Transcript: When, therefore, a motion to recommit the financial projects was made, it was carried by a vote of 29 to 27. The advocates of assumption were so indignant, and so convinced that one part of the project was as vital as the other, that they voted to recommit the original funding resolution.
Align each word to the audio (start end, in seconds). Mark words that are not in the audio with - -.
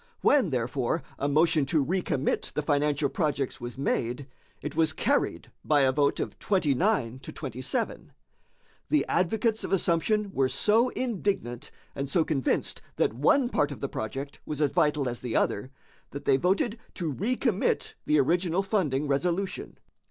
When, 0.21 0.49
therefore, 0.49 1.03
a 1.19 1.27
motion 1.27 1.63
to 1.67 1.85
recommit 1.85 2.53
the 2.53 2.63
financial 2.63 3.07
projects 3.07 3.61
was 3.61 3.77
made, 3.77 4.25
it 4.59 4.75
was 4.75 4.93
carried 4.93 5.51
by 5.63 5.81
a 5.81 5.91
vote 5.91 6.19
of 6.19 6.39
29 6.39 7.19
to 7.19 7.31
27. 7.31 8.11
The 8.89 9.05
advocates 9.07 9.63
of 9.63 9.71
assumption 9.71 10.31
were 10.33 10.49
so 10.49 10.89
indignant, 10.89 11.69
and 11.93 12.09
so 12.09 12.25
convinced 12.25 12.81
that 12.95 13.13
one 13.13 13.47
part 13.49 13.71
of 13.71 13.79
the 13.79 13.87
project 13.89 14.39
was 14.43 14.59
as 14.59 14.71
vital 14.71 15.07
as 15.07 15.19
the 15.19 15.35
other, 15.35 15.69
that 16.09 16.25
they 16.25 16.37
voted 16.37 16.79
to 16.95 17.13
recommit 17.13 17.93
the 18.07 18.19
original 18.19 18.63
funding 18.63 19.07
resolution. 19.07 19.77